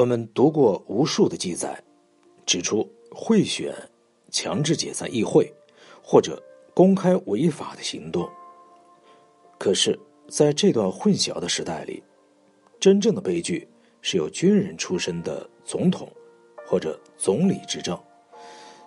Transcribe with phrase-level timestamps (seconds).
[0.00, 1.78] 我们读过无数的记载，
[2.46, 3.74] 指出贿选、
[4.30, 5.52] 强制解散议会
[6.02, 6.42] 或者
[6.72, 8.26] 公开违法的行动。
[9.58, 12.02] 可是，在这段混淆的时代里，
[12.80, 13.68] 真正的悲剧
[14.00, 16.10] 是由军人出身的总统
[16.66, 17.94] 或者总理执政，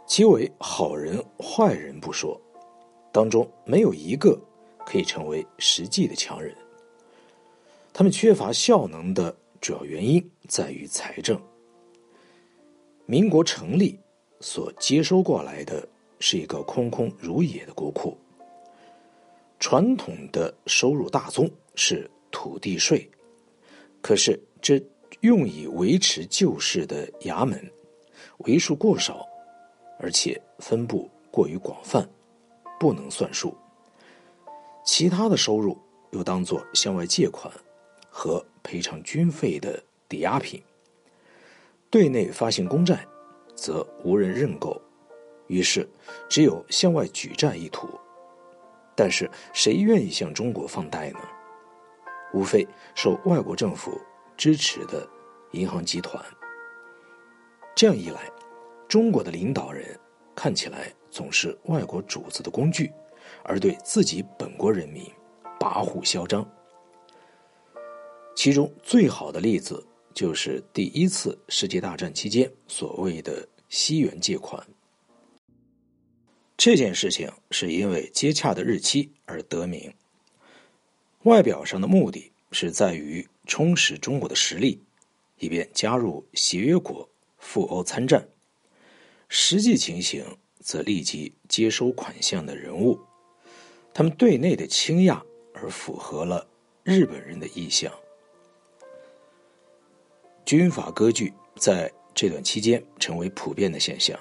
[0.07, 2.41] 其为好人坏人不说，
[3.11, 4.35] 当中没有一个
[4.83, 6.57] 可以成为实际的强人。
[7.93, 11.41] 他们缺乏效能的主要原因在于财政。
[13.05, 13.97] 民国成立
[14.41, 15.87] 所接收过来的
[16.19, 18.17] 是一个空空如也的国库。
[19.61, 23.09] 传统的收入大宗是土地税，
[24.01, 24.83] 可是这
[25.21, 27.71] 用以维持旧式的衙门
[28.39, 29.25] 为数过少，
[29.97, 32.05] 而且分布过于广泛，
[32.77, 33.55] 不能算数。
[34.85, 35.77] 其他的收入
[36.11, 37.49] 又当作向外借款
[38.09, 40.63] 和赔偿军费的抵押品，
[41.89, 43.05] 对内发行公债，
[43.55, 44.81] 则无人认购，
[45.47, 45.87] 于是
[46.29, 47.87] 只有向外举债一途。
[48.95, 51.19] 但是谁愿意向中国放贷呢？
[52.33, 53.99] 无非受外国政府
[54.37, 55.07] 支持的
[55.51, 56.23] 银行集团。
[57.75, 58.21] 这样一来，
[58.87, 59.99] 中国的领导人
[60.35, 62.91] 看起来总是外国主子的工具，
[63.43, 65.03] 而对自己本国人民
[65.59, 66.47] 跋扈嚣张。
[68.43, 69.81] 其中最好的例子
[70.13, 74.61] 就是第一次世界大战期间所谓的西元借款。
[76.57, 79.93] 这件事情是因为接洽的日期而得名。
[81.21, 84.77] 外表上的目的是在于充实中国的实力，
[85.39, 88.27] 以便加入协约国赴欧参战。
[89.29, 90.21] 实际情形
[90.59, 92.99] 则立即接收款项的人物，
[93.93, 96.45] 他们对内的倾轧而符合了
[96.83, 97.89] 日本人的意向。
[100.55, 104.15] 军阀割据在这段期间成为普遍的现象，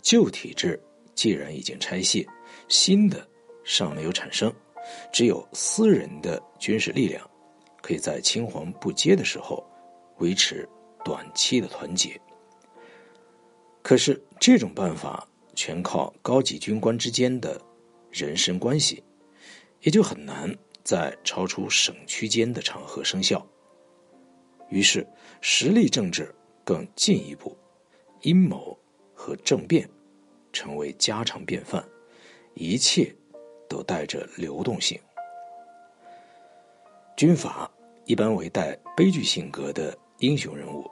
[0.00, 0.82] 旧体制。
[1.14, 2.26] 既然已经拆卸，
[2.68, 3.28] 新的
[3.62, 4.50] 尚没有产生，
[5.12, 7.30] 只有私人的军事力量，
[7.82, 9.62] 可以在青黄不接的时候
[10.20, 10.66] 维持
[11.04, 12.18] 短期的团结。
[13.82, 17.60] 可是这种办法全靠高级军官之间的
[18.10, 19.04] 人身关系，
[19.82, 20.50] 也就很难
[20.82, 23.46] 在超出省区间的场合生效。
[24.68, 25.06] 于是
[25.40, 26.34] 实力政治
[26.64, 27.56] 更进一步，
[28.22, 28.78] 阴谋
[29.14, 29.88] 和政变。
[30.52, 31.86] 成为家常便饭，
[32.54, 33.14] 一切
[33.68, 34.98] 都带着流动性。
[37.14, 37.70] 军阀
[38.06, 40.90] 一般为带悲剧性格的英雄人物，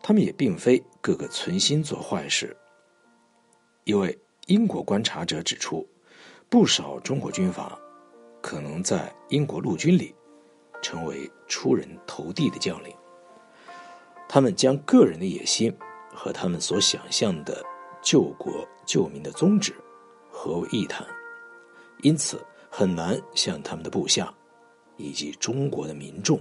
[0.00, 2.56] 他们也并非个个存心做坏事。
[3.82, 5.84] 一位英国观察者指出，
[6.48, 7.76] 不少中国军阀
[8.40, 10.14] 可能在英国陆军里
[10.80, 12.94] 成为出人头地的将领。
[14.34, 15.70] 他们将个人的野心
[16.10, 17.62] 和他们所想象的。
[18.02, 19.72] 救国救民的宗旨
[20.28, 21.06] 合为一谈，
[22.02, 24.34] 因此很难向他们的部下
[24.96, 26.40] 以及中国的民众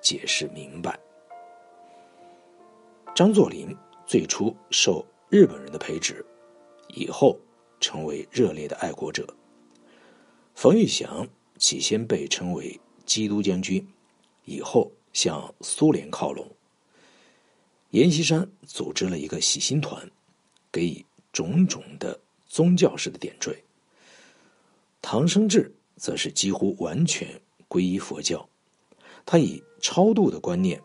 [0.00, 0.98] 解释明白。
[3.14, 6.26] 张作霖最初受日本人的培植，
[6.88, 7.38] 以后
[7.78, 9.24] 成为热烈的爱国者。
[10.56, 11.28] 冯玉祥
[11.58, 13.86] 起先被称为基督将军，
[14.44, 16.44] 以后向苏联靠拢。
[17.90, 20.10] 阎锡山组织了一个洗心团。
[20.70, 23.64] 给予种种的宗教式的点缀。
[25.00, 28.46] 唐生智则是几乎完全皈依佛教，
[29.24, 30.78] 他以超度的观念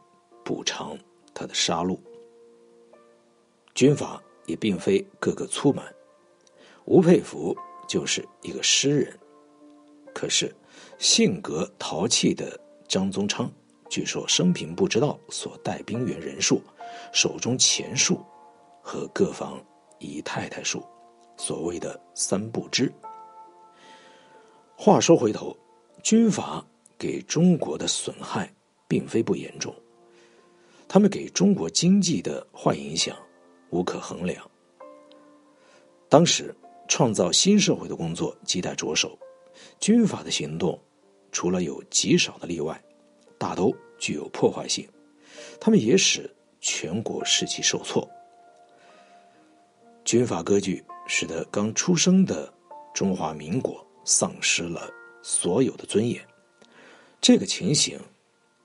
[0.44, 0.97] 补偿
[1.34, 2.00] 他的杀戮。
[3.75, 5.94] 军阀也并非个个粗蛮，
[6.85, 7.53] 吴佩孚
[7.85, 9.20] 就是一个诗人，
[10.14, 10.56] 可是
[10.97, 13.52] 性格淘气的张宗昌，
[13.93, 16.59] 据说生平不知道所带兵员人数、
[17.11, 18.19] 手中钱数
[18.81, 19.63] 和各方。
[19.99, 20.83] 姨太太数，
[21.37, 22.91] 所谓的三不知。
[24.75, 25.55] 话说回头，
[26.01, 26.65] 军阀
[26.97, 28.51] 给中国的损害
[28.87, 29.72] 并非不严重，
[30.87, 33.16] 他们给中国经济的坏影响
[33.69, 34.43] 无可衡量。
[36.09, 36.53] 当时
[36.87, 39.16] 创造新社会的工作亟待着手，
[39.79, 40.78] 军阀的行动
[41.31, 42.84] 除了有极少的例外，
[43.38, 44.88] 大都具有破坏性，
[45.59, 48.09] 他们也使全国士气受挫。
[50.06, 52.53] 军阀割据，使得刚出生的
[52.94, 54.90] 中华民国丧失了
[55.22, 56.22] 所有的尊严。
[57.22, 58.00] 这个情形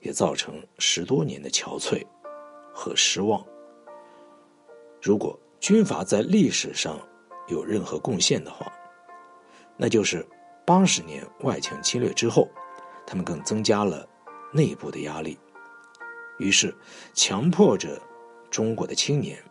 [0.00, 2.04] 也造成十多年的憔悴
[2.72, 3.44] 和失望。
[5.00, 7.00] 如果军阀在历史上
[7.46, 8.72] 有任何贡献的话，
[9.76, 10.26] 那就是
[10.66, 12.48] 八十年外强侵略之后，
[13.06, 14.06] 他们更增加了
[14.52, 15.38] 内部的压力。
[16.38, 16.74] 于是
[17.14, 18.00] 强迫着
[18.50, 19.42] 中国的青年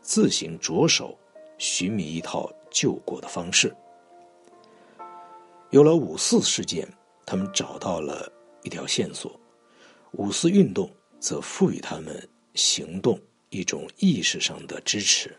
[0.00, 1.16] 自行着手
[1.58, 3.74] 寻觅一套救国的方式。
[5.70, 6.88] 有了五四事件，
[7.24, 8.30] 他们找到了
[8.62, 9.38] 一条线索，
[10.12, 13.18] 五四运动则赋予他们行动
[13.50, 15.36] 一种意识上的支持。